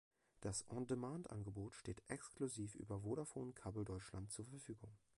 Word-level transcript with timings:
Das 0.39 0.67
On-Demand-Angebot 0.67 1.75
steht 1.75 2.01
exklusiv 2.09 2.73
über 2.73 3.01
Vodafone 3.01 3.53
Kabel 3.53 3.85
Deutschland 3.85 4.31
zur 4.31 4.45
Verfügung. 4.47 4.89